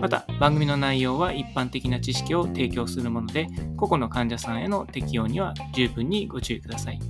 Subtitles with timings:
[0.00, 7.00] また番組の内容は一般的な知識を提供するもので個々の患者さんへの適用には十分にご注意ください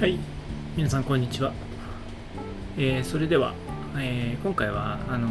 [0.00, 0.18] はい、
[0.74, 1.52] 皆さんこんにちは。
[2.78, 3.52] えー、それでは、
[3.98, 5.28] えー、今回はあの、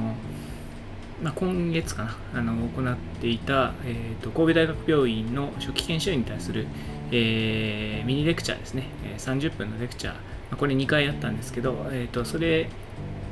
[1.24, 6.68] まあ、今月かなあの行っていた、えーと、神戸大学病院の初期研修医に対する、
[7.12, 8.86] えー、ミニレクチャーですね、
[9.18, 12.70] 30分のレクチャー、これ2回やったんですけど、えーと、それ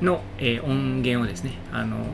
[0.01, 2.05] の、え音源をですねあの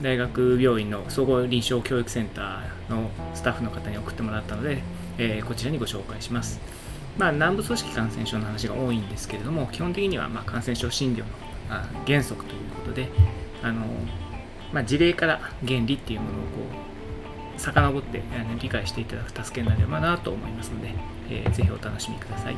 [0.00, 4.82] 大学病院の総合臨床教育センターのスタッフの方に送ってもらったので、
[5.18, 6.60] えこちらにご紹介します。
[7.18, 11.26] まあ、南部組織感染症の話が多いんですけれども、基本的にはま感染症診療の
[11.70, 13.08] あ原則ということで、
[13.62, 13.84] あの
[14.72, 16.48] まあ、事例から原理っていうものをこ
[16.88, 16.91] う
[17.56, 18.22] 遡って
[18.60, 20.94] 理解していただく助けになればなと思いますので、
[21.30, 22.56] えー、ぜひお楽しみください。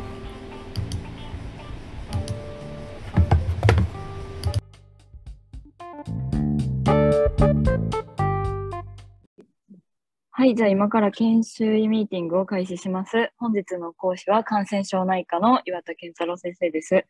[10.37, 13.31] はい、じゃあ今から研修医ミーティングを開始します。
[13.39, 17.07] 本日の講師は感染症内科の岩田健太郎先生です。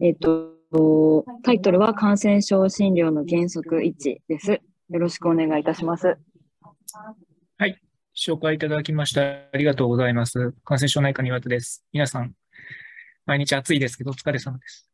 [0.00, 4.52] えっ、と、タイトルは感染症診療の原則1です。
[4.52, 6.16] よろしくお願いいたします。
[7.56, 7.80] はい、
[8.14, 10.52] 紹介いただきましてありがとうございます。
[10.64, 11.84] 感染症内科の岩田です。
[11.90, 12.34] 皆さん、
[13.24, 14.90] 毎日暑いですけどお疲れ様です。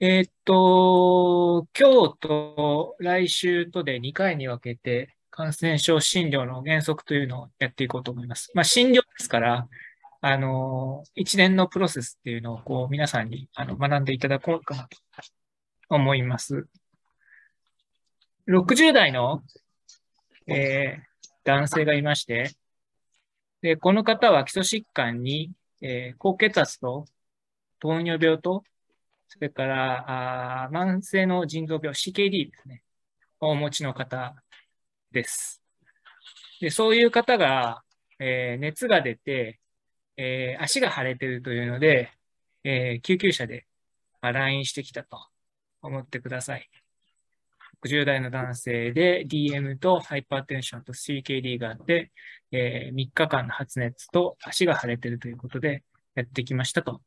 [0.00, 8.50] えっ、と、今日と来週とで2回に分けて、感染症診療の原則というのをやっていこうと思います。
[8.54, 9.68] まあ、診療ですから、
[10.22, 14.96] あの、一連のプロセスっていうのをこう皆さんにあの学んでいただこうかなと
[15.90, 16.66] 思います。
[18.48, 19.42] 60代の、
[20.46, 22.50] えー、男性がいまして、
[23.62, 25.50] で、この方は基礎疾患に、
[25.80, 27.06] えー、高血圧と
[27.80, 28.64] 糖尿病と、
[29.28, 32.82] それからあ慢性の腎臓病、CKD ですね、
[33.40, 34.34] をお持ちの方
[35.12, 35.62] です。
[36.60, 37.82] でそういう方が、
[38.18, 39.60] えー、熱が出て、
[40.16, 42.12] えー、足が腫れてるというので、
[42.64, 43.66] えー、救急車で、
[44.20, 45.26] ま、来院してきたと
[45.82, 46.68] 思ってください。
[47.84, 52.12] 60代の男性で DM とハイパーテンションと CKD があって、
[52.50, 55.82] えー、3日間の発熱と足が腫れてるということで
[56.14, 57.02] やってきましたと。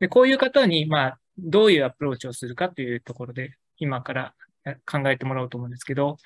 [0.00, 4.34] でこういう方に、まあ、どういうアプローチをするかというところで、今から
[4.90, 6.16] 考えてもらおうと思うんですけど、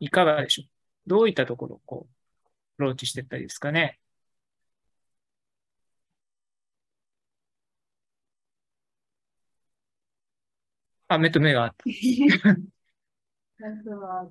[0.00, 0.66] いかがでしょう？
[1.06, 2.12] どういったところをこう、
[2.44, 3.98] アプローチしていったりですかね？
[11.08, 11.84] あ、目と目があった。
[13.58, 14.28] まずは、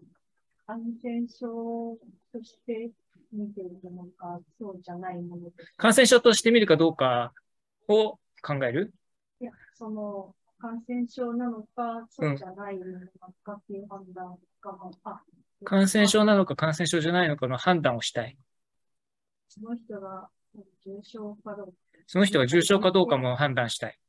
[0.67, 1.97] 感染症
[2.31, 2.91] として
[3.31, 7.33] 見ているのか、そうじゃないもの感染症として見るかどうか
[7.87, 8.93] を考える？
[9.39, 12.83] いや、その、感染症なのか、そうじゃないの
[13.43, 15.21] かっていう判断が、うん、あ、
[15.63, 18.37] 感染症なのか感染症じゃないのかの判断をしたい。
[19.49, 20.29] その人が
[20.85, 21.73] 重症かどうか。
[22.07, 23.99] その人が重症かどうかも判断したい。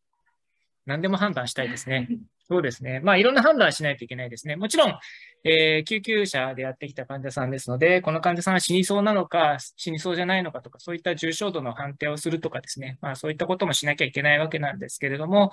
[0.87, 2.09] 何でも判断したいですね。
[2.48, 3.00] そうですね。
[3.00, 4.54] まあ、いろんな判断しないといけないですね。
[4.54, 4.94] もちろん、
[5.42, 12.98] えー、救急車でやってきた患者さんですので、この患者さんは死にそうなのか、死にそうじゃないのかとか、そういった重症度の判定をするとかですね。
[13.00, 15.50] まあ、そういったこともしなきゃいけないわけなんですけれども、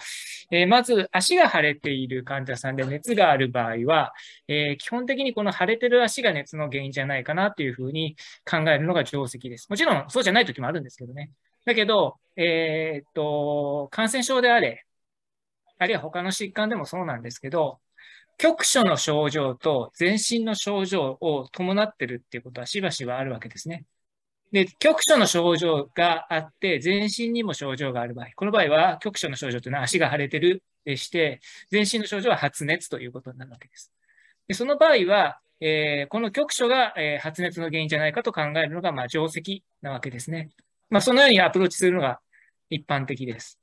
[0.51, 4.13] えー、まず、足が腫れている患者さんで熱がある場合は、
[4.47, 8.15] えー、基本的にこの腫れてる足が熱の原因じゃないかなというふうに
[8.49, 9.67] 考えるのが定石です。
[9.67, 11.31] もちろん、そうじゃない時もあるんですけどね。
[11.65, 14.85] だけど、えー、っと、感染症であれ、
[15.79, 17.79] あるいは他の疾患でもそうなんですけど、
[18.37, 23.85] 局所の症状と全身の症状を伴ってるっていうことはしばしばあるわけですね。
[24.51, 33.91] で、局所の症状があって、全身にも症状がある場合、この場合は局所の症状というのは足が腫れてるでして、全身の症状は発熱ということになるわけです。
[34.47, 40.49] でその場合は、えー、この局所が、えー、発熱の原因じゃないかと考えるのが、まあ、定石なわけですね。
[40.89, 42.19] まあ、そのようにアプローチするのが
[42.69, 43.59] 一般的です。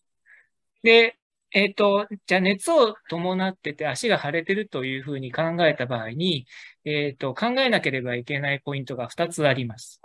[0.83, 1.20] で、
[1.53, 6.47] えっ、ー、と、じゃあ熱を伴ってて足が腫れてるというふうに考えた場合に、
[6.85, 10.01] えっ、ー、と、考えなければいけないポイントが2つあります。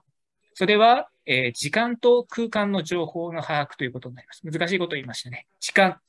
[0.56, 4.42] それは、えー、時間と空間の情報の把握ということになります。
[4.44, 5.48] 難しいことを言いましたね。
[5.60, 6.00] 時間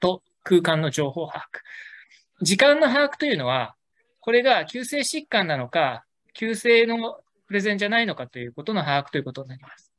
[0.00, 2.44] と空間の情報把握。
[2.44, 3.76] 時間の把握というのは、
[4.20, 6.04] これが急性疾患なのか、
[6.34, 9.92] 急性のプレゼンじゃないのかということの把握ということになります。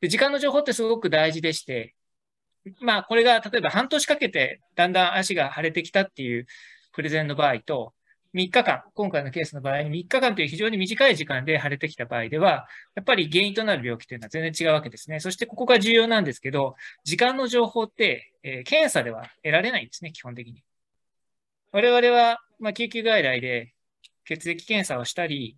[0.00, 1.94] で時間の情報ってすごく大事でして、
[2.80, 6.46] まあ、これが例えば半年かけてだんだん足が腫れてきたっていう
[6.92, 7.92] プレゼンの場合と、
[8.34, 15.20] 3日間、今回のケースの場合に3日間という非常に短い時間で腫れてきた場合では、やっぱり原因となる病気というのは全然違うわけですね。
[15.20, 20.62] そしてここが重要なんですけど、時間の情報って、えー、検査では得られないんですね、基本的に。
[21.72, 23.72] 我々は、まあ、救急外来で
[24.26, 25.56] 血液検査をしたり、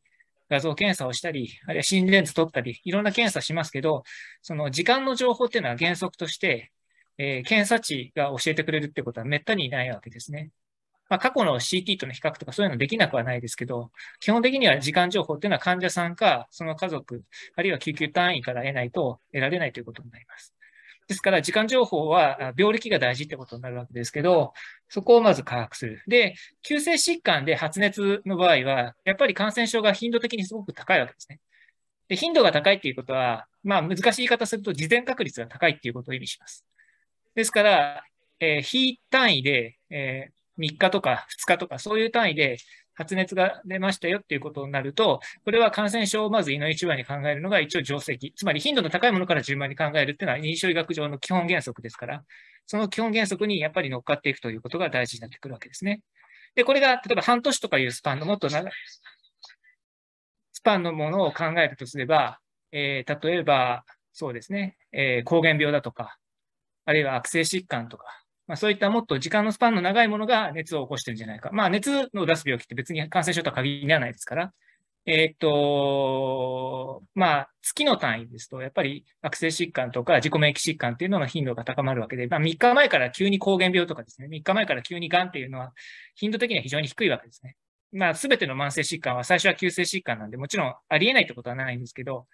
[0.49, 4.05] 画像検査をしたり、あるいは心電図取ったり、いろんな検査しますけど、
[4.41, 6.71] その時間の情報っていうのは原則として、
[7.19, 10.51] えー、検査値が教えてくれるってことは滅多にないわけですね。
[11.09, 17.25] まあ、過去の CT との比較とかそういうのできなくはないですけど、基本的には時間情報っていうのは患者さんか、その家族、
[17.57, 20.55] あるいは救急隊員から得ないと得られないということになります。
[21.09, 24.53] ですから、時間情報は病歴が大事ってことになるわけですけど、
[24.91, 26.03] そこをまず把握する。
[26.07, 31.41] で、急性疾患で発熱の場合は、やっぱり感染症が頻度的にすごく高いわけですね。
[32.09, 36.67] で、頻度が高いっていうことは、まあ難しい言い方すると、事前確率が高いっていうことを意味します。
[37.39, 38.03] ですから、
[38.41, 42.57] えー、非単位で、えー、3日とか2日とかそういう単位で
[42.95, 48.33] 発熱が出ましたよっていうことになると、これは感染症をまず胃の一番に考えるのが一応定石。
[48.35, 52.25] つまり頻度の高いものから順番に考えるっていうのは臨床医学上の基本原則ですから、
[52.67, 56.03] その基本原則にやっぱり乗っかっていくということが大事になってくるわけですね。
[56.57, 58.73] で、これが例えば半年とかいうスパンのもっと長い、
[60.55, 62.41] スパンのものを考えるとすれば、
[62.73, 66.18] えー、例えば、そうですね、えー、膠原病だとか、
[66.89, 68.07] あるいは悪性疾患とか、
[68.47, 71.51] まあ、そういったもっと時間のスパンの長いものが熱を起こしてるんじゃないか。
[71.53, 74.55] まあ、熱を出す病気って別に感染症とは限らないですから、
[75.05, 85.75] えー、っと、まあ、月の単位ですと、やっぱり悪性疾患とか自己免疫疾患っていうのの頻度が高まるわけで、まあ、3日前から急に膠原病とかですね、3日前から急に癌っていうのは
[86.15, 87.57] 頻度的には非常に低いわけですね。
[87.93, 92.27] まあ、すべての慢性疾患は最初は急性疾患なんで、もちろんありえないってことはないんですけど、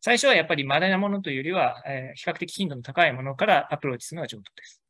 [0.00, 4.82] 最初はやっぱり稀なものというよりは、えー、比較的頻度の高いものからアプローチするのが上等です。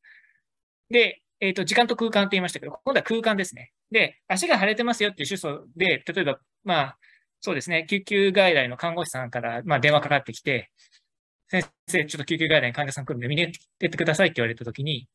[0.90, 3.72] で、えっ、ー、と、時間と空間って言いましたけど、今度は空間ですね。
[3.90, 6.98] で、足が腫れてますよっていう主訴で、例えば、まあ、
[7.40, 10.70] そうですね、救急外来の看護師さんから、まあ、電話かかってきて、
[11.48, 15.08] 先生、ちょっと救急外来に患者さん来るんで見に行ってってくださいって言われたときに、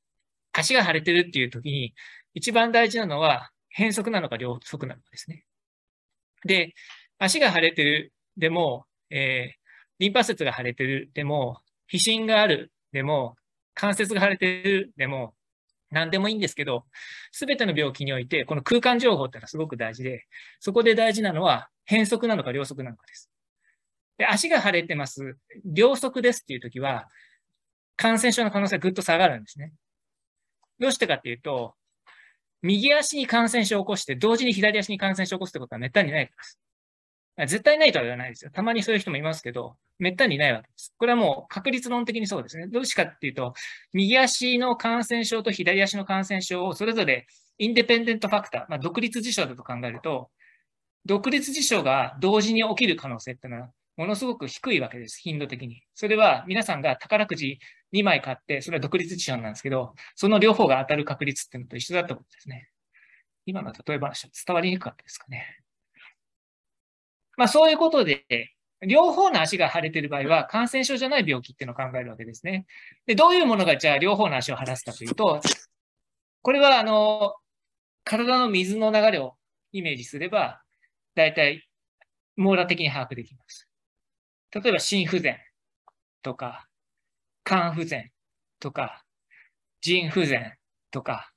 [0.52, 1.94] 足が腫れてるっていうときに、
[2.34, 5.46] 一番大事なのは、変則なのか両側なのかですね。
[6.46, 6.74] で、
[7.20, 9.65] 足が腫れてるでも、えー、
[10.00, 13.36] リンパ節が腫れてるでも、皮疹があるでも、
[13.74, 15.34] 関節が腫れてるでも、
[15.92, 16.86] 何でもいいんですけど、
[17.32, 20.26] すべての病気において、この空間情報ってのはすごく大事で、
[20.60, 23.30] そこで大事なのは変則なのか両側なのかです。
[24.18, 25.38] で、足が腫れてます。
[25.66, 27.08] 両側ですっていうときは、
[27.98, 29.72] 感染症の可能性がぐっと下がるんですね。
[30.80, 31.76] どうしてかっていうと、
[32.62, 36.60] 右足に感染症を起こして、同時に左足に感染症を起こすってことはめったにないからです。
[37.38, 38.52] 絶対ないとは言わないですよ。
[38.52, 40.94] たまにそういう人もいますけど、めったにないわけです。
[40.98, 42.68] これはもう確率論的にそうですね。
[42.68, 43.54] どうしかっていうと、
[43.92, 47.28] 右足の感染症と左足の感染症をそれぞれ
[47.58, 50.30] インデペンデントファクター、まあ、独立事象だと考えると、
[51.06, 55.20] 独立事象が同時に起きる可能性っていうのは、ものすごく低いわけです。
[55.22, 55.84] 頻度的に。
[55.94, 57.60] それは皆さんが宝くじ
[57.94, 62.70] 2枚買って、それは独立事象なんですけど、その両方が当たる確率っていうのと一緒だったことですね。
[63.46, 65.65] 今の例え話は伝わりにくかったですかね。
[67.38, 68.26] まあそういうことで、
[68.86, 72.66] 両方の足が腫れている場合は、感染症じゃない病気っていうのを考えるわけですね。
[73.06, 75.42] で、どういうものがじゃあ両方の足を腫らすかというと、
[76.42, 77.36] これはあの、
[78.04, 79.36] 体の水の流れを
[79.72, 80.62] イメージすれば、
[81.16, 81.68] だいたい
[82.36, 83.68] 網羅的に把握できます。
[84.52, 85.38] 例えば心不全
[86.22, 86.68] とか、
[87.44, 88.12] 肝不全
[88.60, 89.04] とか、
[89.82, 90.56] 腎不全
[90.92, 91.32] とか、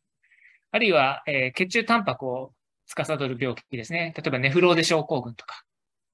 [0.70, 2.52] あるいは、えー、血中タンパクを
[2.86, 4.12] 司る病気ですね。
[4.16, 5.64] 例えばネフローゼ症候群とか、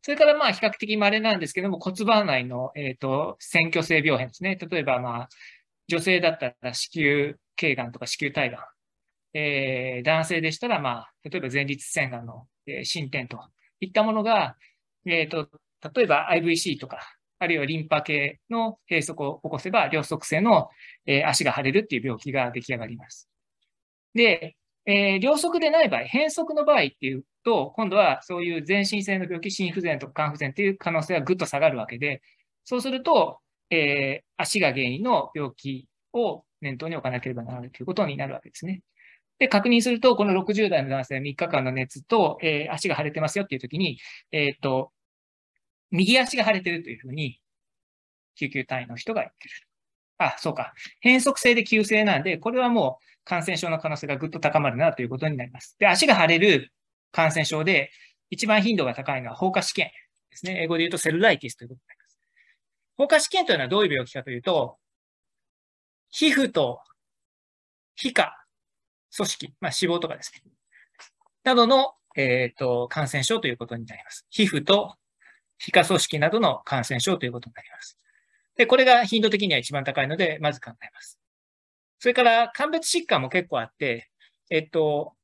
[0.05, 4.57] それからまあ比較的稀なんですけども、骨盤内の、えっ、ー、と、選挙性病変ですね。
[4.57, 5.29] 例えばまあ、
[5.89, 9.39] 女性だったら子宮頸がんとか子宮体がん。
[9.39, 13.41] えー、男性でしたらまあ、例えば前立腺がんの、えー、進展と
[13.81, 14.59] いったものが、
[15.07, 15.49] えっ、ー、と、
[15.95, 16.99] 例えば IVC とか、
[17.39, 20.69] あるいはリンパ系の閉塞を起こせば、両側性の、
[21.07, 23.31] えー、足が腫れるっていう病気が出来上がります。
[24.13, 32.23] で、えー、両側でない場合、変則の場合っていうと、今度はそういう全身性の病気、心不全とか肝不全という可能性がぐっと下がるわけで、
[32.65, 33.39] そうすると、
[33.71, 38.83] えー、足が原因の病気を念頭に置かなければならないということになるわけですね。
[39.39, 43.99] で、確認すると、この60代の男性3日間の熱と、えー、足が腫れてますよっていうときに、
[44.33, 44.93] えっ、と、
[45.91, 47.41] 右足が腫れてるというふうに、
[48.37, 49.55] 救急隊員の人が言ってる。
[50.19, 50.73] あ、そうか。
[51.01, 55.77] 変則性で急性なんで、これはもう感染症の可能性がぐっと高まるなということになります。
[55.79, 56.73] で、足が腫れる
[57.15, 57.91] 感染症で、
[58.31, 59.91] 一番頻度が高いのは放火試験
[60.31, 60.63] ですね。
[60.63, 62.19] 英語で言うとセルライティスということになります。
[62.97, 64.79] 放火試験というのはどういう病気かというと、
[66.11, 66.81] 皮膚と
[67.95, 68.45] 皮下
[69.17, 70.43] 組織、まあ、脂肪とかですね。
[71.45, 74.27] などの、えっ、ー、と、感染症ということになります。
[74.31, 74.97] 皮膚と
[75.59, 77.99] 皮下組織などの感染症ということになります。
[78.57, 81.21] で、これが頻度的には一番高いので、まず考えます。
[82.01, 84.11] それから、鑑別疾患も結構あって、
[84.51, 85.15] えっと、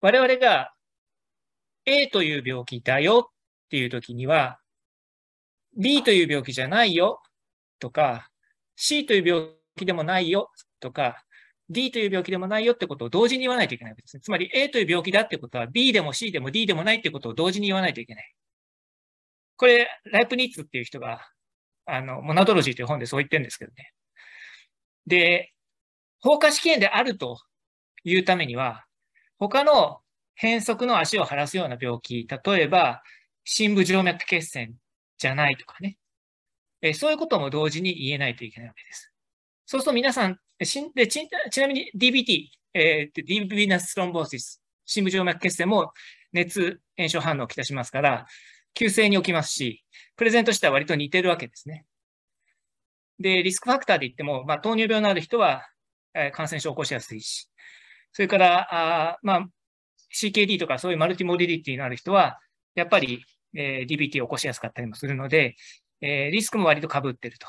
[0.00, 0.72] 我々が
[1.84, 4.58] A という病気だよっていう時には、
[5.76, 7.20] B という病気じゃないよ
[7.78, 8.30] とか、
[8.76, 10.50] C という病気でもないよ
[10.80, 11.24] とか、
[11.70, 14.20] D という病気でもないよってことを同時に言わないといけないわけですね。
[14.20, 18.34] つまり A という病気だってことは B でも C でも D でもないってことを同時に言わないといけない。
[19.56, 21.20] これ、ライプニッツっていう人が、
[21.84, 23.92] あの、モナドロジーという本でそう言ってるんですけどね。
[25.06, 25.52] で、
[26.20, 27.38] 放火試験であると
[28.04, 28.84] いうためには、
[29.38, 30.00] 他の
[30.34, 33.02] 変則の足を腫らすような病気、例えば、
[33.44, 34.74] 深部静脈血栓
[35.16, 35.96] じゃないとかね。
[36.80, 39.12] えそういうことも同時に言えないといけないわけです。
[39.66, 45.92] そうすると皆さん、ちでちちなみに DBT、えー、ディーブビナストロンボーシス、深部静脈血栓も
[46.32, 48.26] 熱炎症反応をきたしますから、
[48.74, 49.84] 急性に起きますし、
[50.16, 51.84] プレゼントしては割と似てるわけですね。
[53.18, 55.68] で、リスクファクターで言っても、まあ、糖尿病のある人は、
[56.14, 57.50] えー、感染症を起こしやすいし、
[58.18, 58.66] それから、
[59.12, 59.48] あまあ、
[60.12, 62.40] CKD とかそういうマルチモディリティのある人は、
[62.74, 65.54] やっぱり、えー、DBT を起こしやすかったりもするので、
[66.00, 67.46] えー、リスクも割と被ってると。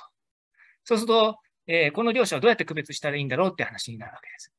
[0.84, 4.54] そうすると、えー、この両者をどうやって区別したらいいんだろうって話になるわけです。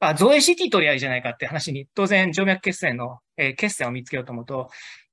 [0.00, 4.68] あ、造影 CT 取り合いじゃないかって話に、当然、静脈血栓の、えー、血栓を見つけようと思うと、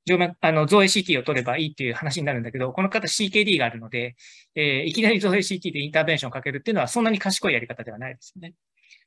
[0.06, 4.18] 静脈、あの、造影 CT を取ればいいっていう話になるんだけど、この方 CKD があるので、
[4.56, 8.56] えー、いきなり造影 CT でインターベンションをかけるっていうのはそんなに賢いやり方ではないですよね。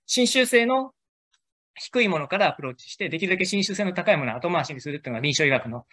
[0.07, 0.93] 侵襲性の
[1.77, 5.87] 低いものからアプローチして、できるだけ侵襲性の高いものを後回しにするっていうのが臨床医学の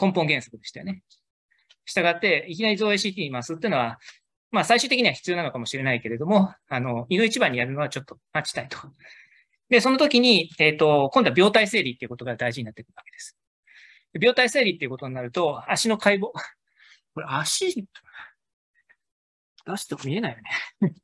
[0.00, 1.02] 根本原則でしたよね。
[1.84, 3.98] したがって、いきなり造影 CT に回すっていうのは、
[4.50, 8.78] まあ最終的には必要なのかもしれないけれども、あの、胃の一番にやるのはちょっと待ちたいと。
[9.68, 13.36] で、その時に、えっ、ー、と、今度は病態整理っていうことが大事になってくるわけです。
[14.20, 16.30] 病態整理っていうことになると、足の解剖、
[17.14, 17.86] これ足、
[19.66, 20.38] 出しても見えないよ
[20.82, 20.94] ね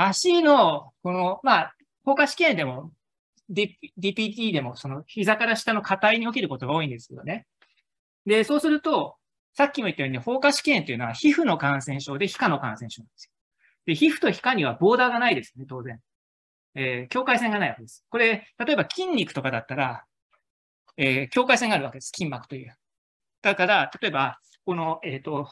[0.00, 1.74] 足の、この、まあ、
[2.04, 2.92] 放火試験でも、
[3.50, 7.46] DPT でも、その膝から下の硬いに起きることが多いんですけどね。
[8.24, 9.16] で、そうすると、
[9.54, 13.32] さっきも言ったように、放火試験というのは皮膚の感染症で皮下の感染症なんですよ。
[13.86, 15.98] で、皮膚と皮下にはボーダーがないですね、当然。
[16.76, 18.04] えー、境界線がないわけです。
[18.08, 20.04] これ、例えば筋肉とかだったら、
[20.96, 22.12] えー、境界線があるわけです。
[22.14, 22.72] 筋膜という。
[23.42, 25.50] だから、例えば、この、えっ、ー、と、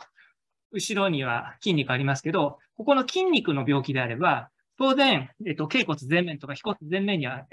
[0.73, 7.47] 後ろには筋肉ありますけど、ここの筋肉の病気であれば、当然、えっ、と、頸骨前面とか腓骨前面には、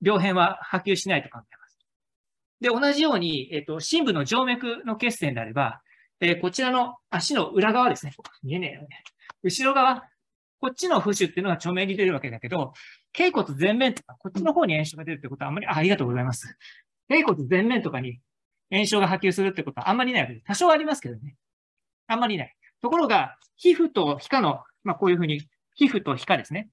[0.00, 1.78] 病変は波及しないと考えます。
[2.60, 5.80] で、同じように、えっ、と、深部の静脈の血栓であれば、
[6.20, 8.12] えこちらの足の裏側ですね。
[8.44, 8.88] 見えねえよね。
[9.42, 10.04] 後ろ側、
[10.60, 12.74] こっちの浮腫っていうのが著名に出るわけだけど、
[13.12, 16.56] 頸骨前面とか、こっちの方に炎症が出るってことはあんまり、あありがとうございます。
[17.08, 18.20] 頸骨前面とかに
[18.70, 20.46] 炎症が波及するってことはあんまりないわけです。
[20.46, 21.34] 多少ありますけどね。
[22.06, 22.56] あんまりない。
[22.80, 25.42] ところが、皮膚と皮下の、まあこういうふうに、
[25.74, 26.68] 皮膚と皮下ですね。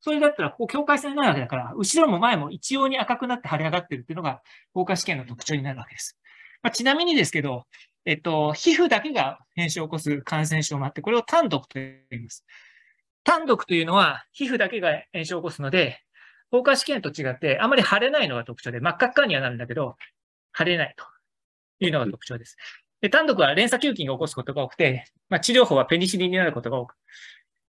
[0.00, 4.42] それだったら、ここ境界線になるわけだから、後ろも前も一様に赤くなって腫れ上がってるっていうのが、
[4.74, 6.18] 放火試験の特徴になるわけです。
[6.62, 7.64] まあ、ちなみにですけど、
[8.04, 12.44] えっと、皮膚だけが炎症を起こす感染症もあって、これを単独と言います。
[13.24, 16.02] 単独というのは、皮膚だけが炎症を起こすので、
[16.50, 19.96] 放火試験と違って、あまり腫れないのが特徴で、真っ赤っかにはなるんだけど、
[20.56, 21.04] 腫れないと
[21.84, 22.56] いうのが特徴です。
[23.04, 26.94] で単独は連鎖球菌が起こすことが多くて、まあ、治療法はペニシリンになることが多く。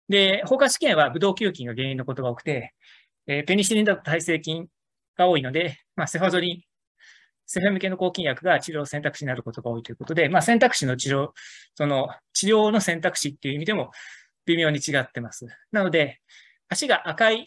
[0.08, 2.74] で、放火試験はブドウ球菌が原因のことが多くて、
[3.28, 4.66] えー、ペニシリンだと耐性菌
[5.16, 6.62] が多いので、まあ、セファゾリン、
[7.46, 11.28] セフェム系の抗菌薬が治療選択肢になることが多いということで、まあ、選択肢の治療、
[11.76, 13.92] その治療の選択肢っていう意味でも
[14.46, 15.46] 微妙に違ってます。
[15.70, 16.18] なので、
[16.68, 17.46] 足が赤い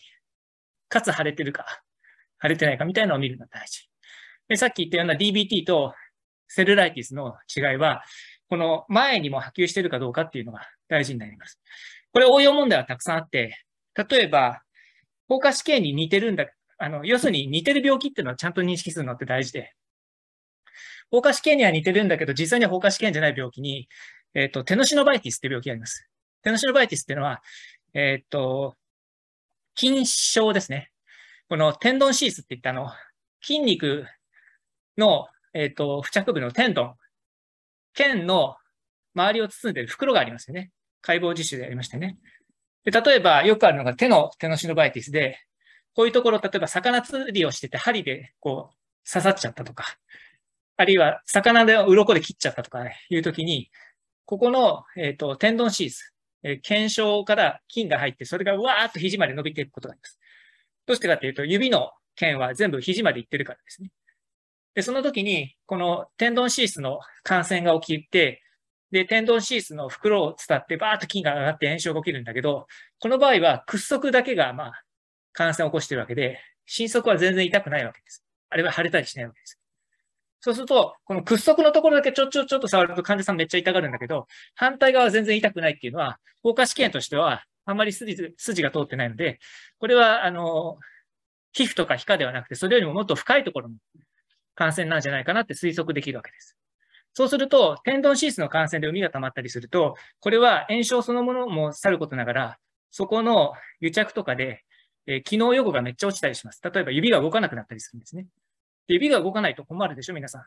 [0.88, 1.66] かつ腫れてるか、
[2.42, 3.90] 腫れてないかみたいなのを見るのが大事。
[4.48, 5.94] で、さっき言ったような DBT と
[6.54, 8.04] セルライティスの違いは、
[8.48, 11.60] この前にも波及しているかどうかっていうのが大事になります。
[12.12, 13.58] これ応用問題はたくさんあって、
[13.96, 14.62] 例えば、
[15.28, 16.46] 放火試験に似てるんだ、
[16.78, 19.74] あの、要するに似てる病気っていうのはちゃんと認識するのって大事で、
[21.10, 23.90] 放火試験には似てるんだけど、実際には放火試験じゃない病気に、
[24.36, 26.08] えっ、ー、と、テノシノバイティスって病気があります。
[26.44, 27.42] テノシノバイティスっていうのは、
[27.94, 28.76] えっ、ー、と、
[29.76, 30.92] 筋症ですね。
[31.50, 32.92] このテンドンシースって言ったあの、
[33.42, 34.06] 筋肉
[34.98, 36.96] の、えっ、ー、と、付着部のテンドン、
[37.94, 38.56] 腱の
[39.16, 40.72] 周りを包んでる袋がありますよね。
[41.02, 42.18] 解剖実習でやりましたね。
[42.86, 45.40] で、例えばよくあるのが手のテノシノバイティスで、
[45.96, 49.86] こういうところ、例えば魚釣りをしてて針でこう刺さっちゃったとか、
[50.76, 53.70] あるいは魚で鱗で切っちゃったとかねいうときに、
[54.26, 55.98] ここの、えっ、と、テンドンシーズ、
[56.44, 60.18] えー、腱鞘から筋が入って、それがわーっと肘まで伸びていくことがあります。
[60.86, 63.92] どうしてかっていうと、指の腱は全部肘までいってるからですね。
[64.76, 68.42] で、その時に、このテンドンシースの感染が起きて、
[68.92, 72.68] で、テンドンシースの袋を伝ってバーッと筋が上がって炎症が起きるんだけど、
[73.00, 74.84] この場合は屈足だけが、まあ、
[75.34, 78.24] 感染を起こしてるわけで、伸足は全然痛くないわけです。
[78.50, 79.60] あれは腫れたりしないわけです。
[80.42, 89.40] そうすると、この屈足のところだけちょちょちょっと触ると患者さんめっちゃ痛がるんだけど、反対側は全然痛くないっていうのは、効果試験としては、あんまり筋筋が通ってないので、
[89.80, 90.78] これは、あの、
[91.54, 93.76] 皮膚とか皮下ではなくて、それよりももっと深いところの
[94.56, 96.58] 感染なんじゃないかなって推測できるわけです。
[97.14, 102.58] そうすると、テンドンシースの感染で海が溜まったりすると、これは炎症そのものもさることながら、
[102.90, 104.64] そこの癒着とかで、
[105.06, 106.62] えー、機能予後がめっちゃ落ちたりします。
[106.64, 108.28] 例えば指が動かなくなったりするんですね。
[108.88, 110.46] 指が動かないと困るでしょ、皆さん。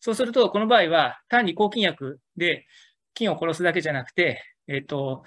[0.00, 2.66] そうすると、この場合は単に抗菌薬で
[3.14, 5.24] 菌を殺すだけじゃなくて、えっ、ー、と、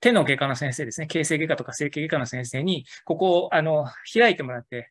[0.00, 4.90] 手の外科の先生ですね、形成外科とか整形外科の先生に、ここを、あの、開いてもらって、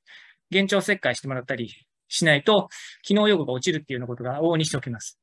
[0.52, 1.72] 幻聴切開してもらったり
[2.08, 2.70] しないと、
[3.04, 5.20] 機能予後が落ちるっていうようなことが往々にしておきます。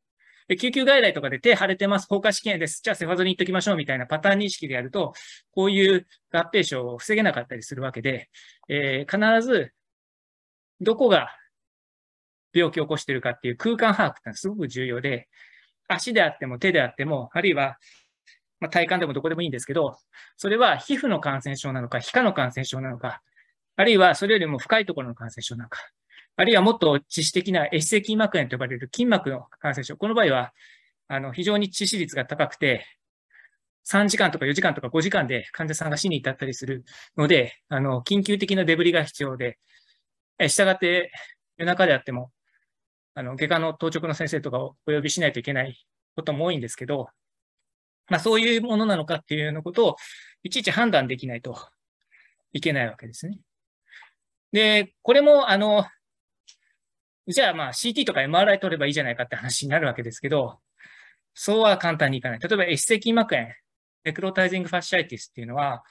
[0.56, 2.80] 救急外来とかで手腫れてます、放火試験です。
[2.82, 5.12] じゃあセファゾリン行っときましょうみたいなパターン認識でやると、
[5.52, 8.30] こういう合併症を防げなかったりするわけで、
[8.68, 9.72] えー、必ず、
[10.80, 11.28] どこが
[12.52, 15.28] 病気を起こしているかっていう空間把握ってのはすごく重要で、
[15.86, 17.78] 足であっても手であっても、あるいは、
[18.58, 19.96] ま、体幹でもどこでもいいんですけど、
[20.36, 23.22] それは皮膚の感染症なのか、皮下の感染症なのか、
[23.76, 25.80] あるいはそれよりも深いところの感染症なのか、
[26.36, 29.96] あるいはもっと致死的なエッセ筋膜炎と呼ばれる筋膜の感染症。
[29.96, 30.52] この場合は、
[31.08, 32.86] あの、非常に致死率が高くて、
[33.84, 36.84] 3時間とか4時間とか5時間で患者さんが死に至ったりする
[37.16, 39.58] ので、あの、緊急的なデブリが必要で、
[40.38, 41.12] え、従って
[41.56, 42.30] 夜中であっても、
[43.14, 45.76] あの、外科の当直の先生とかをお呼びしないといけない
[46.16, 47.08] ことも多いんですけど、
[48.08, 49.96] まあそういうものなのかっていうようなことを
[50.42, 51.56] いちいち判断できないと
[52.52, 53.38] いけないわけですね。
[54.52, 55.84] で、これも、あの、
[57.30, 60.58] じゃあまあ CT とか MRI 取ればいいじゃないかって話になるわけですけど、
[61.34, 62.38] そうは簡単にいかない。
[62.40, 63.48] 例えば、エス筋膜炎、
[64.04, 65.82] ネクロタイジングファッシャイティスっていうのは、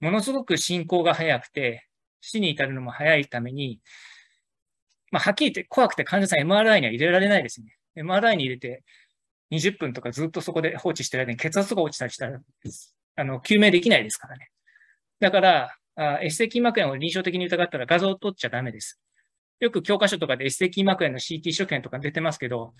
[0.00, 1.86] ものすごく進行が早くて、
[2.20, 3.80] 死に至るのも早いために、
[5.10, 7.76] まあ、はっきり言って怖くて患者さん MRI には入れられないですね。
[7.96, 8.82] MRI に入れて
[9.52, 12.40] 20分とかずっとそこで放置してる間に血圧が落ちたりしたら、
[13.16, 14.50] あの、救命できないですからね。
[15.20, 19.00] だから、あエステ筋膜炎を臨床的に疑ったら画像を取っちゃダメです。
[19.60, 22.74] よく教科書とかでエステ筋膜炎の CT 所見とか出てますけど、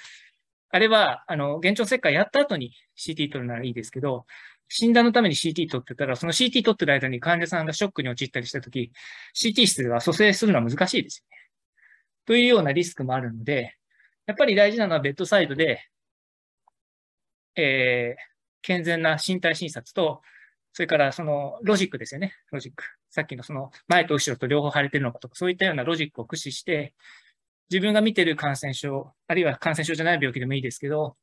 [0.71, 4.27] あれは、あの、幻聴切開やった後に CT 取るならいいですけど、
[4.69, 8.91] 診断のために CT 取ってたら、その CT 取ってる間に患者さんがショックに陥ったりしたとき、
[9.37, 11.45] CT 室では蘇生するのは難しいですよね。
[12.27, 13.77] というようなリスクもあるので、
[14.27, 15.87] やっぱり大事なのはベッドサイドで、
[17.57, 18.23] えー、
[18.63, 20.23] 健全な身体診察と、
[20.73, 22.35] それからそのロジックですよね。
[22.51, 22.85] ロジック。
[23.15, 26.95] さっきのその前と後ろと両方腫れてるのかとか、そういったようなロジックを駆使して、
[27.71, 31.17] 自分が見てる感染症、あるいは感染症じゃない病気でもいいですけど、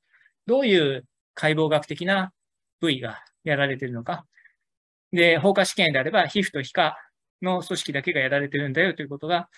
[0.45, 2.31] どういう解剖学的な
[2.79, 4.25] 部位がやられてるのか。
[5.11, 6.97] で、蜂窩織炎であれば、皮膚と皮下
[7.41, 9.49] の組織だけがやられてるんだよということが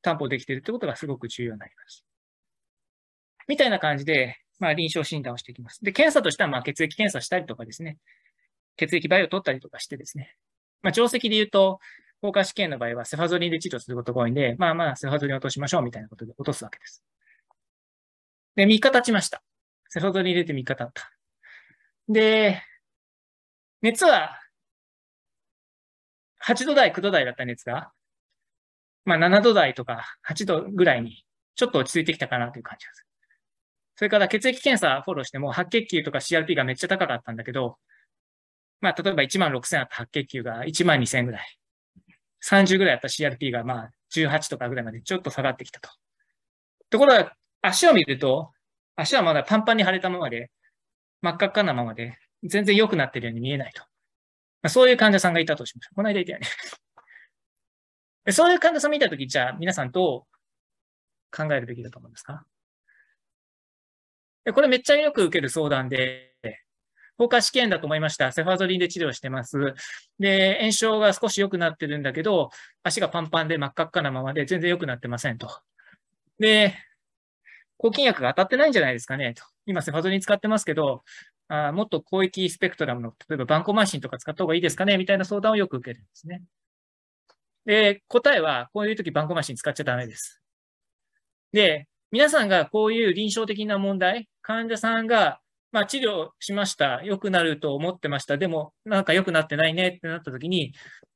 [0.00, 2.06] 担保できてるということがすごく重要になります。
[3.48, 5.84] みたいな感じで、まあ、臨床診断をしていきます。
[5.84, 7.98] で、検査としては、まあ、血液検査したりとかですね、
[8.76, 10.36] 血液バイを取ったりとかしてですね。
[10.82, 11.78] まあ、定石で言うと、
[12.22, 17.04] 効果試験の場合はセファゾリンで治療することが多いんで、まあまあ、セファゾリン落としましょうみたいなことで落とすわけです。
[18.56, 19.42] で、3日経ちました。
[19.88, 21.12] セファゾリン入れて3日経った。
[22.08, 22.62] で、
[23.82, 24.40] 熱は、
[26.44, 27.92] 8度台、9度台だった熱が、
[29.04, 33.06] まあ7度台とか8度ぐらいにちょっと落ち着いてきたかなという感じです。
[33.96, 37.78] それから血液検査フォローしても白血球とか CRP がめっちゃ高かったんだけど、
[38.80, 41.58] まあ、例えば1万6000あった白血球が1万2000ぐらい。
[42.44, 45.90] 30ぐらいあった CRP がまあ18とかぐらいまでちょっと下がってきたと。
[46.90, 48.52] ところが、足を見ると、
[48.94, 50.50] 足はまだパンパンに腫れたままで、
[51.22, 53.82] 真っ赤っかなままで、全然良くなってるように見えないと。
[53.82, 53.88] ま
[54.68, 55.94] あ、そういう患者さんがいたとしましょう。
[55.96, 56.46] この間いたよね
[58.32, 62.46] そういう患者さんを見たとき、じゃあ皆さんどう考えるべきだと思うんですか？
[64.54, 66.35] これめっちゃよく受ける相談で、
[67.18, 68.32] 放火試験だと思いました。
[68.32, 69.74] セファゾリンで治療してます。
[70.18, 72.50] で、炎症が少し良くなってるんだけど、
[72.82, 75.48] 足がパンパンで真っ赤っかなままで全然良くなってませんと。
[76.38, 76.74] で、
[77.78, 79.42] 抗菌薬が当たってないんじゃないですかねと。
[79.66, 81.04] 今、セファゾリン使ってますけど、
[81.48, 86.42] あもっと広域スペクトラムの、例えばバンコマシンとか使った方がいいですかねみたいな相談をよく受けるんですね。
[87.64, 90.42] で、答えは、こういう時バンコマシン使っちゃダメです。
[91.52, 95.40] で、皆さんがこういう臨床的な問題、患者さんが、
[95.72, 97.02] まあ、治療しました。
[97.02, 98.38] 良くなると思ってました。
[98.38, 100.72] でも、なんか良くなってないねってなった時に、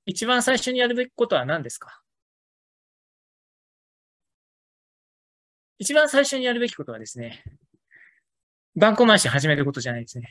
[0.06, 2.00] 一番最初にやるべきことは何ですか？
[5.78, 7.42] 一番最初にやるべきことはですね、
[8.76, 10.30] バンコ回し始めることじゃないですね。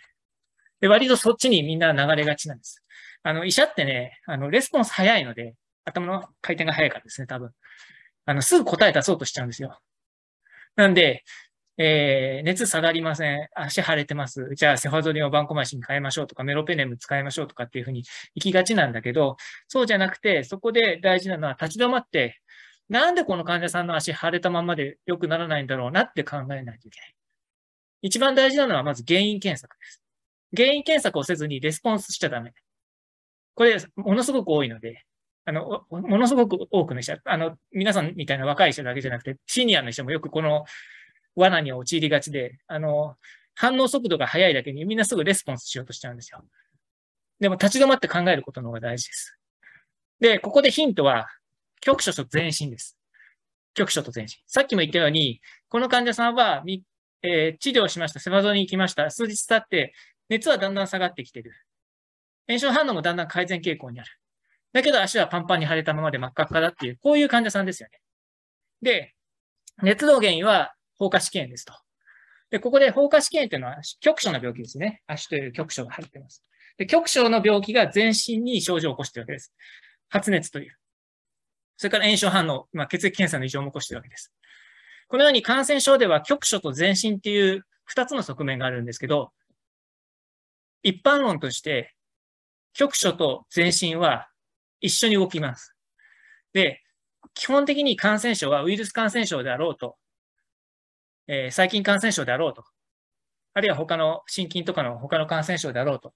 [0.79, 2.83] で、割とそっちにみんな流れがちなんです。
[3.23, 5.55] あの、医者ってね、あの、レスポンス早いので、
[5.85, 7.51] 頭の回転が早いからですね、多分。
[8.25, 9.79] あの、すぐ答え出そうとしちゃうんですよ。
[10.75, 11.23] なんで、
[11.81, 13.47] えー、熱下がりません。
[13.55, 14.53] 足腫れてます。
[14.53, 18.03] じゃあ、セファゾリンをバンコマシンに変えましょうとか、メロペネム使いましょうとかっていうふうに
[18.35, 19.37] 行きがちなんだけど、
[19.69, 22.41] そうじゃなくて、そこで大事なのは立ち止まって、
[22.89, 27.15] なんでこの患者さんの足腫れたままで良くならないんだろうなって考えないといけない。
[28.01, 30.03] 一番大事なのはまず原因検索です。
[30.53, 32.53] 原因検索をせずにレスポンスしちゃダメ。
[33.55, 35.05] これ、ものすごく多いので、
[35.45, 40.65] あの、ものすごく多くの医者、あの、皆さんみたいな若い人だけじゃなくて、シニアの人もよくこの
[41.39, 43.15] 罠に陥りがちで、あの、
[43.55, 46.43] 反応速度が速いだけにみんなすぐレスポンスしようとしちゃうんですよ。
[47.39, 49.37] でも立ち止まって考えることの方が大事です。
[50.19, 51.27] で、ここでヒントは、
[51.81, 52.97] 局所と全身です。
[53.73, 54.31] 局所と全身。
[54.47, 56.63] さっきも言ったように、この患者さんは、
[57.21, 58.19] えー、治療しました。
[58.19, 59.09] セバゾに行きました。
[59.09, 59.93] 数日経って、
[60.29, 61.53] 熱はだんだん下がってきてる。
[62.47, 64.09] 炎症反応もだんだん改善傾向にある。
[64.73, 67.99] だけど足はパンパンに腫れたままで真っ赤っかだっていう、こういう患者さんですよね。
[68.81, 69.15] で、
[69.81, 71.73] 熱動原因は放火試験ですと。
[72.51, 75.01] で、ここで放火試験っていうのは局所の病気ですね。
[75.07, 76.43] 足という局所が入っています。
[76.77, 79.53] で、局所の病気が全身に症状を起こしているわけです。
[80.09, 80.75] 発熱という。
[81.77, 84.33] それから炎症反応、まあ、血液検査の異常も起こしているわけです。
[85.07, 89.31] このように感染症では局所と全身っていう二つの側面があるんですけど、
[90.83, 91.95] 一般論として
[92.73, 94.29] 局所と全身は
[94.81, 95.75] 一緒に動きます。
[96.53, 96.81] で、
[97.33, 99.97] 基本的に感染症はウイルス感染症であろうと、
[101.29, 102.63] えー、細菌感染症であろうと、
[103.53, 106.13] あるいは他の心筋とかの他の感染症であろうと、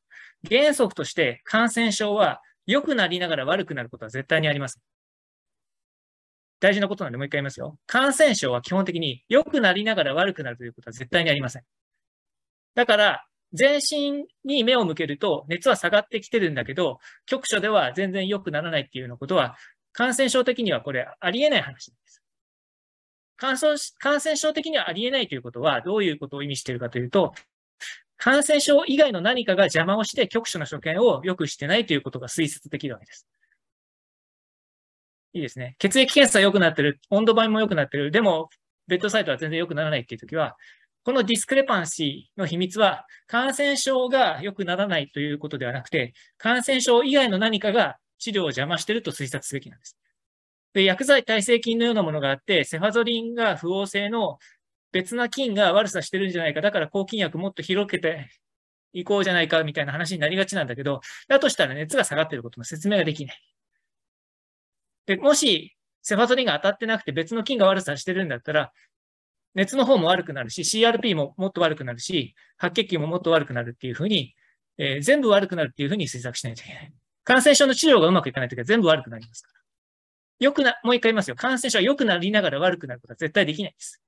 [0.49, 4.79] 原則として感染症は良くなりながら悪くなることは絶対にあります。
[6.59, 7.77] 大事なことなんでもう一回言いますよ。
[7.85, 11.63] 感染症は基本的に良くなりながら悪くなるということは絶対にありません。
[12.73, 19.57] だから、全身に目を向けると熱は下がってきてるんだけど、局所では全然良くならないっていうようなことは、
[19.91, 22.22] 感染症的にはこれありえない話です。
[23.37, 23.77] 感染
[24.35, 27.33] 症的にはありえないということは、どういうことを意味しているかというと、
[28.17, 33.27] 感染症以外の何かが邪魔をして局所の所見を良くしてないということが推察できるわけです。
[35.33, 35.75] いいですね。
[35.79, 38.49] 血液検査良くなってる、温度倍も良くなってる、でも、
[38.87, 40.55] ベッドサイトは全然良くならないっていうときは、
[41.03, 49.97] このディスクレパンシーの秘密は、感染症が良くならないということではなくて、感染症以外の何かが治療を邪魔していると推察すべきなんです。
[50.73, 54.39] で、薬剤耐性菌のようなものがあって、セファゾリンが不応性の
[54.91, 56.61] 別な菌が悪さしてるんじゃないか。
[56.61, 58.29] だから抗菌薬もっと広げて
[58.93, 63.41] いこうじゃないかみたいな話になりがちなんだけど、だとしたら熱が下がってることの説明ができない。
[65.05, 68.71] で、もし、セファゾリンが当たってなくて別の菌が悪さしてるんだったら、
[69.55, 74.33] 熱の方も悪くなるし、CRP ももっと悪くなるし、白血球ももっと悪くなるっていうふうに、
[74.77, 76.93] えー、全部悪くなるっていうふうに推測しないといけない。
[77.23, 79.62] 感染症の治療がうまくいかないときは全部悪くなりますから。
[80.39, 81.35] よくな、もう一回言いますよ。
[81.35, 84.01] 感染症は良くなりながら悪くなることは絶対できないです。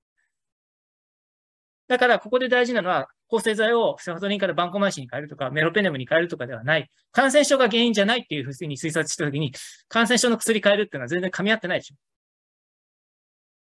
[1.88, 6.90] だから、ここで大事なのは、抗生剤をセファトリンからバンコマイシンに変えるとか、メロペネムに変えるとかではない。
[7.12, 9.54] 感染症が原因じゃないっていうふうに推察したときに、
[9.88, 11.96] 感染症の薬変えるっていうのは全然噛み合ってないでしょ。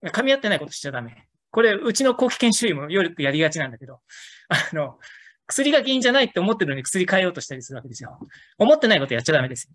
[0.09, 1.27] 噛み合ってないことしちゃダメ。
[1.51, 4.01] これ、うちの後期研修医もよくやりがちなんだけど、
[4.49, 4.99] あの、
[5.47, 8.19] 薬が原因じゃないって思ってるのに薬変えようとしたりするわけですよ。
[8.57, 9.73] 思ってないことやっちゃダメですよ。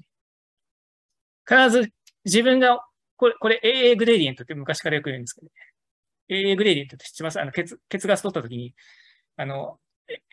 [1.46, 1.90] 必ず
[2.24, 2.84] 自分が、
[3.16, 5.52] これ、これ AA グレディエントって昔からよく言うんですけど、ね、
[6.28, 7.40] AA グレディエントって知ってます？
[7.40, 8.74] あの、血、血ガス取った時に、
[9.36, 9.78] あの、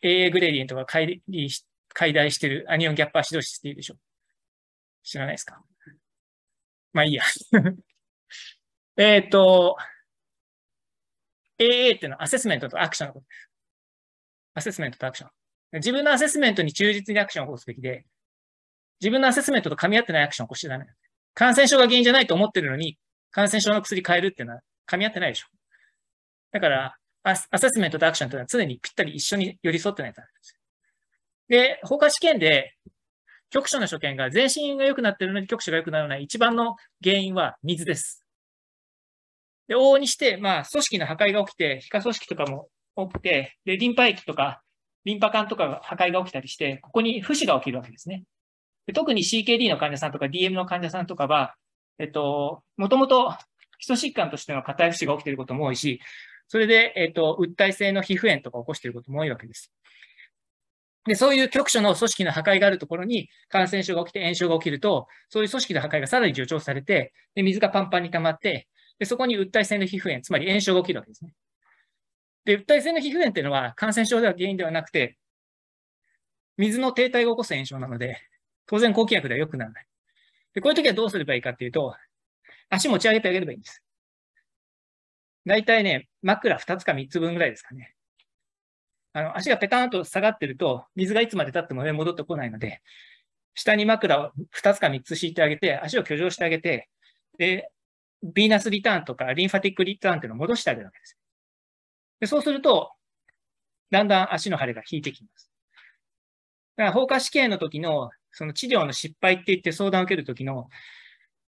[0.03, 1.21] AA グレディエントが解
[1.93, 3.95] 解題してるアニオンギャップアシドシスって言うでしょ
[5.03, 5.61] 知らないですか？
[6.93, 7.23] まあいいや。
[8.97, 9.77] えっと、
[11.59, 13.49] AA っていうのはアセスメントとアクションのことです。
[14.55, 15.29] アセスメントとアクション。
[15.73, 18.05] 自分のアセスメントに忠実にアクションを起こすべきで、
[18.99, 20.85] 自分のアセスメントと噛み合ってないアクションを起こしちゃダメ。
[21.39, 22.97] 感染症が原因じゃないと思ってるのに、
[23.31, 25.47] 感染症の薬変えるっていうのは噛み合ってないでしょ。
[26.51, 30.59] だから、アセスメントとアクションというのは常にぴったり一緒に寄り添ってないとダメです。
[31.47, 32.73] で、放火試験で、
[33.51, 38.25] 局所の所見が全身が良くなってるのに局所が良くならない一番の原因は水です。
[39.69, 44.61] で、往々にして、まあ、組織の破壊が起きて、皮下組織とかも起きて、で、リンパ液とか、
[45.05, 48.25] リンパ管とかが破壊が起きたりして、ここに不死が起きるわけですね。
[48.89, 51.53] で特に CKD の患者さんとか DM の患者さんとかは、
[51.99, 53.35] えっと、もともと
[53.77, 56.01] 基礎疾患としての硬い不死が起きていることも多いし、
[56.47, 59.71] それで、えっと、訴体性の皮膚炎とか起こしていることも多いわけです。
[61.05, 71.35] で、そういう局所の組織の破壊があるところに感染症が起きて炎症が起きると、そういう組織の破壊がさらに助長されて、で水がパンパンに溜まって、でそこに訴体性の皮膚炎、つまり炎症が起きるわけですね。
[72.43, 75.19] で、訴体性の皮膚炎っていうのは感染症では原因ではなくて、
[76.57, 78.17] 水の停滞が起こす炎症なので、
[78.69, 79.87] 当然高気圧では良くならない。
[80.53, 81.95] で、こういう時はどうすればいいかっていうと、
[82.69, 83.83] 足持ち上げてあげればいいんです。
[85.43, 87.95] 大体ね、枕2つか3つ分ぐらいですかね。
[89.13, 92.83] あの、足がペタンと下がってると、水がいつまで経っても上に戻ってこないので、
[93.55, 96.89] 下に枕を2つか3つ敷いてあげて、足を挙上してあげて、
[97.39, 97.71] で、
[98.21, 101.17] ビーナスリターンとかリンファティックリターンっていうのを戻してあげるわけです。
[102.19, 102.91] でそうすると、
[103.89, 105.51] だんだん足の腫れが引いてきます。
[106.75, 110.69] だから放火死刑の時の、その治療の失敗って言って相談を受ける時の、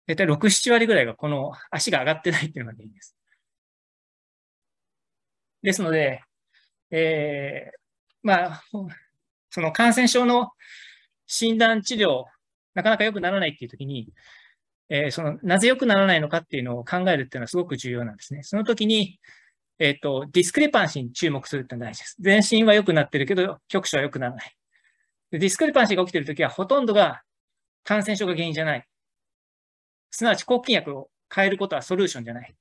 [0.07, 3.15] 大体6、7割ぐらいがこの足が上がってないっていうのが原因です。
[5.63, 6.21] ですので、
[6.91, 7.77] えー、
[8.21, 8.63] まあ、
[9.49, 10.51] その感染症の
[11.25, 12.25] 診断治療、
[12.75, 14.13] なかなか良くならないっていう時に、
[14.89, 18.43] えー、その、なぜ良くならないのかっていうのを考えるっていうのはすごく重要なんですね。
[18.43, 19.19] その時に、
[19.79, 22.15] えっ、ー、と、 discrepancy に注目するってのは大事です。
[22.19, 24.55] 全身は良くなってるけど、局所は良くならない。
[25.31, 27.23] discrepancy が起きているときは、ほとんどが
[27.83, 28.87] 感染症が原因じゃない。
[30.11, 32.55] すなわち、抗菌薬を変えることはソリューションじゃない。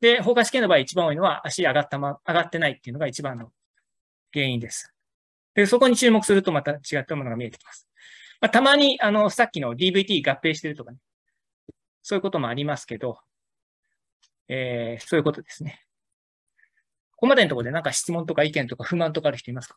[0.00, 3.52] で、蜂窩織炎の場合一番多いのは足上がったま、上がってないっていうのが一番の
[4.32, 4.92] 原因です。
[5.54, 7.88] で、そこに注目するとまた違ったものが見えてきます。
[8.40, 10.98] まあ、たまに、あの、さっきの DVT 合併してるとかね。
[12.02, 13.18] そういうこともありますけど、
[14.48, 15.84] えー、そういうことですね。
[17.12, 19.76] ここまでのところでなんか質問とか意見とか不満とかある人いますか？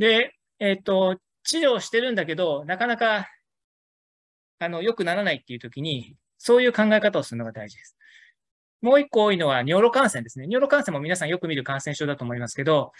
[0.00, 3.28] で、えっ、ー、と、治療してるんだけど、なかなか、
[4.58, 7.98] あの、良くならないっていう時に、そういう考え方をするのが大事です。
[8.80, 10.46] もう一個多いのは、尿路感染ですね。
[10.46, 12.92] 尿路感染も皆さんよく見る感染症だと思いますけど、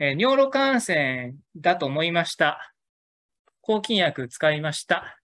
[0.00, 2.74] えー、尿路感染だと思いました。
[3.60, 5.20] 抗菌薬使いました。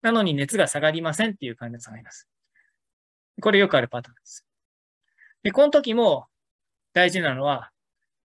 [0.00, 2.26] なのに熱が下がりませんっていう患者さんがいます。
[3.42, 4.46] これよくあるパターンです。
[5.42, 6.24] で、この時も
[6.94, 7.70] 大事なのは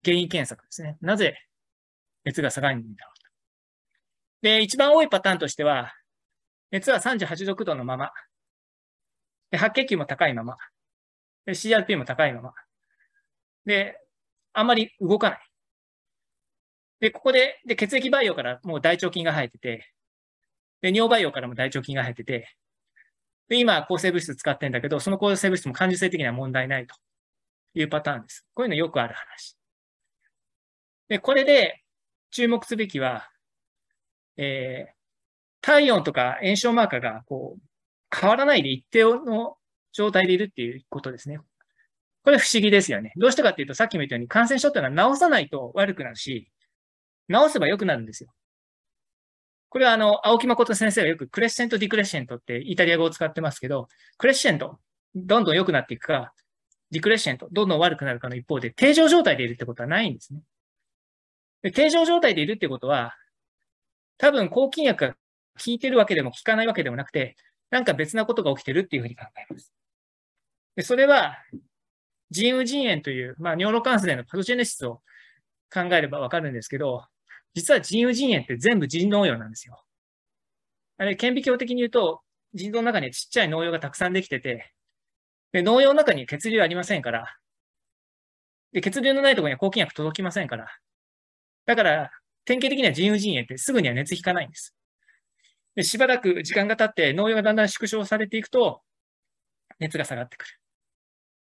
[0.06, 0.98] 原因検索ですね。
[1.02, 1.49] なぜ
[2.24, 3.26] 熱が下がるんだろうと。
[4.42, 5.94] で、一番多いパターンとしては、
[6.72, 8.12] 熱は38度9度のまま。
[9.52, 10.58] で、白血球も高いまま。
[11.46, 12.54] で、CRP も高いまま。
[13.66, 13.98] で、
[14.54, 15.40] あんまり動かない。
[17.00, 19.94] で、ここで、で、血液培養からもう大腸菌が生えてて、
[20.82, 22.56] で、尿培養からも大腸菌が生えてて、
[23.48, 26.96] で、今、抗生物質使ってんだけど、その抗生物質も感受性的には問題ないと
[27.74, 28.46] いうパターンです。
[28.54, 29.58] こういうのよくある話。
[31.08, 31.82] で、これで
[32.32, 33.30] 注目すべきは、
[34.38, 34.94] えー、
[35.62, 37.62] 体温とか炎症マーカーがこう
[38.16, 39.58] 変わらないで一定の
[39.92, 41.40] 状態でいるっていうことですね。
[42.24, 43.14] これ不思議ですよね。
[43.16, 46.52] どうしてかっていうと、さっきも言ったように感染症っていうのは治さないと悪くなるし、
[47.30, 48.30] 治せば良くなるんですよ。
[49.70, 53.88] これはあの、青木誠先生がよくクレッシェンド・デクレッシェンドってイタリア語を使ってますけど、
[54.18, 54.80] クレッシェント、
[55.16, 56.34] どんどん良くなっていくか、
[56.92, 60.42] ディクレッシェント、どんどん悪くなるかの一方で、定常状態でいるってことはないんですね。
[61.62, 63.16] で定常状態でいるってことは、
[64.18, 65.18] 多分抗菌薬が効
[65.68, 67.36] いてるわけでも効かないわけでもなくて、
[67.70, 69.74] なんか別なことが起きてるっていうふうに考えます。
[70.76, 71.38] でそれは、
[72.32, 75.02] 腎盂腎炎という、まあ、尿路感染のパトジェネシスを
[75.74, 77.06] 考えればわかるんですけど、
[77.54, 79.84] 実は腎盂腎炎って全部腎農用なんですよ。
[80.98, 82.22] あれ、顕微鏡的に言うと、
[82.54, 84.74] 腎臓の中にちっちゃい農用がたくさんできてて、
[85.52, 87.38] で、農用の中に血流ありませんから、
[88.72, 90.68] で、血流のないところには抗菌薬届きませんから、
[91.70, 92.10] だから、
[92.46, 94.76] 典型的には腎盂腎炎ってすぐには熱引かないんです。
[95.76, 98.82] で、しばらく時間が経って農用がだんだん縮小されていくと、
[99.78, 100.52] 熱が下がってくる。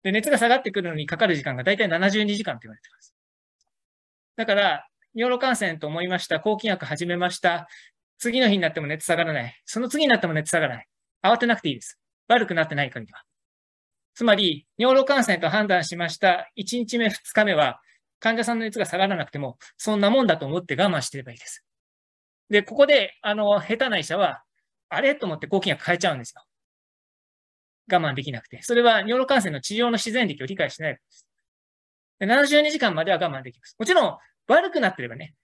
[0.05, 3.12] で、熱が下がってくるのにかかる時間がだいたい72時間と言われています。
[4.37, 6.38] だから、尿路感染と思いました。
[6.38, 7.66] 抗菌薬始めました。
[8.18, 9.62] 次の日になっても熱下がらない。
[9.64, 10.87] その次になっても熱下がらない。
[11.24, 11.98] 慌てなくていいです。
[12.29, 13.24] 悪くなってない限りは。
[14.14, 16.48] つまり、尿路感染と判断しました。
[16.57, 17.81] 1日目、2日目は、
[18.24, 21.62] 患者さんの熱が下がらなくても、そんなもんだと思って我慢してればいいです。
[22.48, 24.42] で、ここで、あの、下手な医者は、
[24.88, 25.14] あれ？
[25.14, 26.42] と思って抗菌薬変えちゃうんですよ。
[27.92, 28.62] 我慢できなくて。
[28.62, 31.00] それは尿路感染の治療の自然力を理解してないか
[32.18, 32.56] らです。
[32.56, 33.76] で72時間までは我慢できます。
[33.78, 35.34] もちろん、悪くなってればね、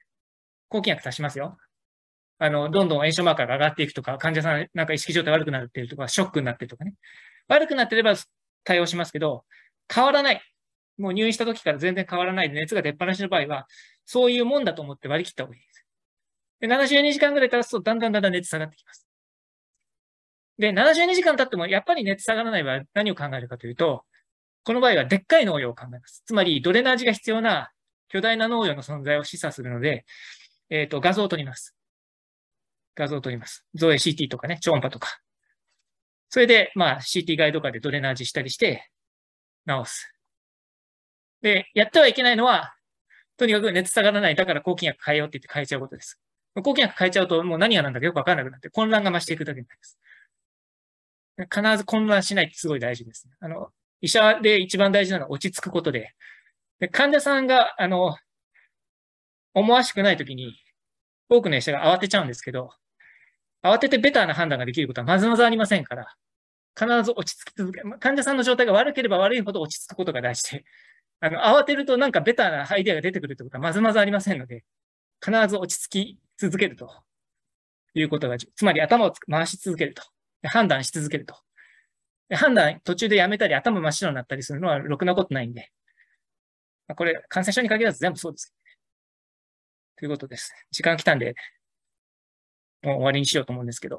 [0.70, 1.58] 抗菌薬足しますよ。
[2.38, 6.94] あの、どんどん炎症マーカーが上がっていくとか、患者さんなんか意識状態悪くなってるとか、ショックになってるとかね。
[7.48, 8.14] 悪くなってれば
[8.64, 9.44] 対応しますけど、
[9.94, 10.40] 変わらない。
[11.00, 13.66] もう入院した時から全然変わらないで熱が出っ放しの場合は、
[14.04, 15.86] そういうもんだと思って割り切った方がいいです。
[16.60, 19.06] で、72時間ぐらい経つと、だんだんだんだん熱下がってきます。
[20.58, 24.04] で、72時間経っても、やっぱり熱下がらない場合、何を考えるかというと、
[24.62, 26.22] この場合はでっかい農業を考えます。
[26.26, 27.70] つまり、ドレナージが必要な
[28.08, 30.04] 巨大な農業の存在を示唆するので、
[30.68, 31.74] えっ、ー、と、画像を撮ります。
[32.94, 33.64] 画像を撮ります。
[33.74, 35.20] 造影 CT とかね、超音波とか。
[36.28, 38.90] それで、まあ、CT ガイド化でドレナージしたりして、
[39.64, 40.12] 直す。
[41.42, 42.74] で、やってはいけないのは、
[43.36, 44.34] とにかく熱下がらない。
[44.34, 46.20] だから抗菌薬変えようって言って変えちゃうことです。
[46.62, 49.98] 抗菌薬変えちゃうと、もう何が何だかよくわかんなくなって、混乱が増していくだけになります。
[51.62, 53.28] 必ず混乱しないってすごい大事です。
[53.40, 53.68] あの、
[54.00, 56.14] 医者で一番大事なのは落ち着くことで、
[56.80, 58.16] で患者さんが、あの、
[59.54, 60.54] 思わしくないときに、
[61.28, 62.70] 多くの医者が慌てちゃうんですけど、
[63.62, 66.14] 慌ててベターな判断ができることはまずまずありませんから、
[66.78, 70.64] 必ず落ち着き続け、患者さんの状態が悪ければ悪いほど落ち着くことが大事で、
[71.20, 74.64] あの、慌てるとなんかベターなアイデアが出てくるってことはまずまずありませんので、
[75.24, 76.90] 必ず落ち着き続けると
[77.94, 80.02] いうことが、つまり頭を回し続けると。
[80.42, 81.34] 判断し続けると。
[82.34, 85.70] 判断途中でやめたり頭真っ白になったりするのはろくなことないんで。
[86.96, 88.54] これ、感染症に限らず全部そうです、
[89.96, 90.52] ということです。
[90.70, 91.34] 時間来たんで、
[92.82, 93.98] もう終わりにしようと思うんですけど。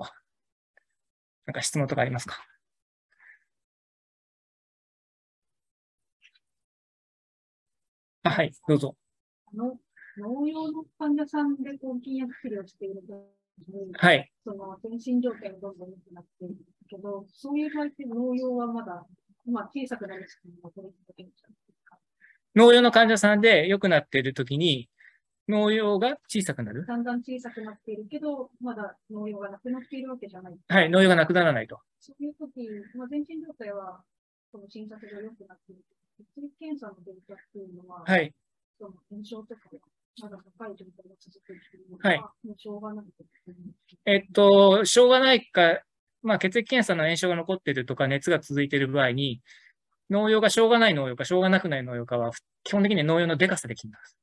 [1.46, 2.51] なんか質問とかありますか？
[8.24, 8.96] あはい、どうぞ。
[9.54, 9.80] あの
[10.18, 13.02] 農用の患者さんで抗菌薬治療している
[13.94, 14.32] はい。
[14.44, 16.56] その、全身状態がどんどん良くなっている
[16.90, 19.06] けど、そういう場合って農用はまだ、
[19.46, 20.36] まあ、小さくなるし、
[20.76, 21.28] どれだけ
[22.56, 24.90] 農用の患者さんで良くなっているときに、
[25.48, 26.86] 農用が小さくなる？
[26.86, 30.58] だんだん小さくなっているけど、まだ農用がなくなっているわけじゃない。
[30.68, 31.80] はい、農用がなくならないと。
[32.00, 34.04] そういうとき、まあ、全身状態は、
[34.52, 35.82] その診察が良くなっている。
[36.36, 38.34] 血液検査のデータっていうのは、はい。
[38.78, 39.62] その炎症とか
[40.22, 43.06] まだ高い状態が続くっていうのは、はい、もうしょうがない
[44.06, 45.82] えっと、しょうがないか、
[46.22, 49.42] まあ、血液検査の炎症が残っているとか、熱が続いている場合に、
[50.10, 52.32] 農用がしょうがない農用か、しょうがなくない農用かは、
[52.64, 54.18] 基本的に農用のデカさで決めます。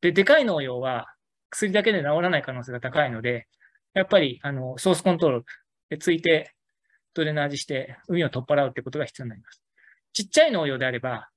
[0.00, 1.06] で、でかい農用は、
[1.50, 3.46] 薬だけで治らない可能性が高いので、
[3.94, 5.46] やっぱり、あの、ソースコントロール
[5.90, 6.54] でついて、
[7.14, 9.62] ドレナージして、海を取っ払うってことが必要になります。
[10.12, 11.28] ちっちゃい農用であれば、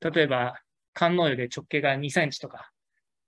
[0.00, 0.60] 例えば、
[0.94, 2.70] 肝農用で直径が2センチとか、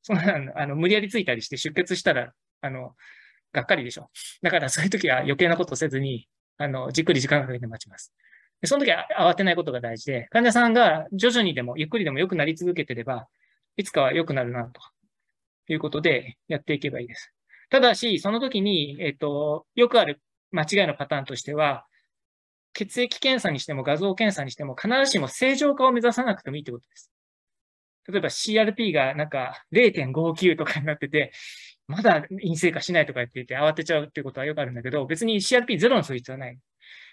[0.02, 2.94] そんなあの無理やりついたりして出血したら、あの、
[3.52, 4.10] がっかりでしょ。
[4.42, 6.28] だからそういう時は余計なことせずに、
[6.58, 8.12] あの、じっくり時間かけて待ちます。
[8.60, 13.26] でその時は慌てないことが大事で、患者さんが徐々にでもゆっくりでも良くなり続けてれば、
[13.76, 14.80] いつかは良くなるな、と
[15.68, 17.32] いうことでやっていけばいいです。
[17.68, 20.20] ただし、その時に、えっ、と、よくある
[20.52, 21.84] 間違いのパターンとしては、
[22.76, 27.10] 血液検査にしても画像検査にしても必ずしも正常化を目指さなくてもいいってことです。
[28.06, 31.32] 例えば CRP がなんか0.59とかになってて、
[31.88, 36.58] まだ陰性化しないとか言っていて慌てちゃうっていうことはよくあるんだけど、別に CRP0 のそういう必要はない。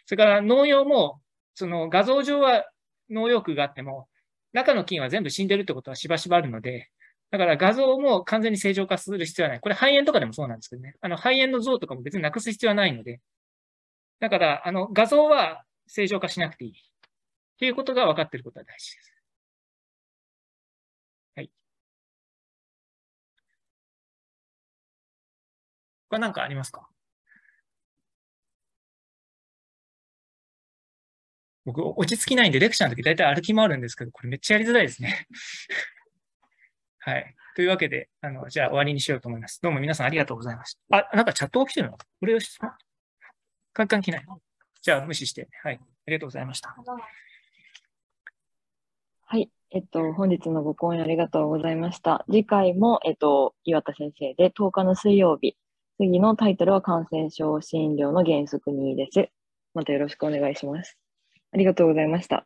[0.05, 1.21] それから農用も、
[1.55, 2.65] その画像上は
[3.09, 4.09] 農用区があっても、
[4.51, 6.89] 中の菌は全部死んでるってことはしばしばあるので、
[7.31, 9.59] だから画像も完全に正常化する必要はない。
[9.61, 10.95] これ肺炎とかでもそうなんですけどね。
[10.99, 13.21] あの肺炎の像とかも別になくす必要はないので。
[14.23, 16.71] だから、あの画像は正常化しなくていい。
[16.71, 16.75] っ
[17.59, 19.13] ていうことが分かっていることは大事です。
[21.35, 21.49] はい
[26.09, 26.87] 他何かありますか？
[31.65, 35.27] 僕、落ち着きないんで、レクチャーの時大体歩き回るんですけど、これめっちゃやりづらいですね。
[36.99, 37.35] はい。
[37.55, 39.61] というわけで、あの、じゃあ終わりにしようと思います。
[39.61, 40.97] どうも皆さんありがとうございました。
[40.97, 41.97] あ、なんかチャット起きてるの？
[41.97, 42.57] これをし、
[43.73, 44.25] カンカン来ない。
[44.81, 45.49] じゃあ無視して。
[45.63, 45.79] はい。
[45.81, 46.75] ありがとうございました。
[49.25, 49.49] はい。
[49.71, 52.23] えっと、本日のご講演ありがとうございました。
[52.27, 55.57] 次回も、えっと、岩田先生で10日の水曜日、
[55.97, 59.29] 次のタイトルは感染症診療の原則2です。
[59.73, 60.97] またよろしくお願いします。
[61.51, 62.45] ありがとうございました。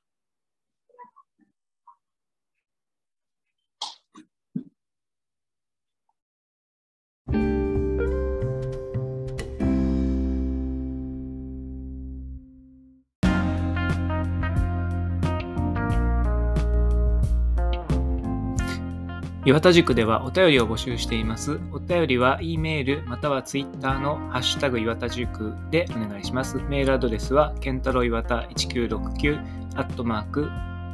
[19.47, 21.57] 岩田塾ではお便りを募集しています。
[21.71, 26.57] お便りは E メールまたは Twitter のハッシュタグ岩田塾でお願いします。
[26.67, 29.39] メールアドレスはケンタロウ岩田1969
[29.77, 30.49] アットマーク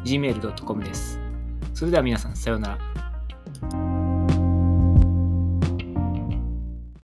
[0.05, 1.19] gmail.com です。
[1.73, 4.02] それでは皆さんさようなら。